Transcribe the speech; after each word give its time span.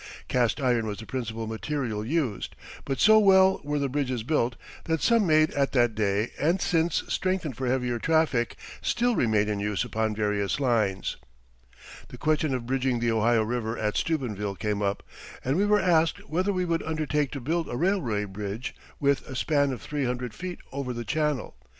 Cast 0.27 0.59
iron 0.59 0.87
was 0.87 0.97
the 0.97 1.05
principal 1.05 1.45
material 1.45 2.03
used, 2.03 2.55
but 2.85 2.99
so 2.99 3.19
well 3.19 3.61
were 3.63 3.77
the 3.77 3.87
bridges 3.87 4.23
built 4.23 4.55
that 4.85 4.99
some 4.99 5.27
made 5.27 5.51
at 5.51 5.73
that 5.73 5.93
day 5.93 6.31
and 6.39 6.59
since 6.59 7.03
strengthened 7.07 7.55
for 7.55 7.67
heavier 7.67 7.99
traffic, 7.99 8.55
still 8.81 9.15
remain 9.15 9.47
in 9.47 9.59
use 9.59 9.83
upon 9.85 10.15
various 10.15 10.59
lines. 10.59 11.17
The 12.07 12.17
question 12.17 12.55
of 12.55 12.65
bridging 12.65 12.99
the 12.99 13.11
Ohio 13.11 13.43
River 13.43 13.77
at 13.77 13.95
Steubenville 13.95 14.55
came 14.55 14.81
up, 14.81 15.03
and 15.45 15.55
we 15.55 15.67
were 15.67 15.79
asked 15.79 16.27
whether 16.27 16.51
we 16.51 16.65
would 16.65 16.81
undertake 16.81 17.29
to 17.33 17.39
build 17.39 17.69
a 17.69 17.77
railway 17.77 18.25
bridge 18.25 18.73
with 18.99 19.27
a 19.27 19.35
span 19.35 19.71
of 19.71 19.83
three 19.83 20.05
hundred 20.05 20.33
feet 20.33 20.57
over 20.71 20.93
the 20.93 21.05
channel. 21.05 21.55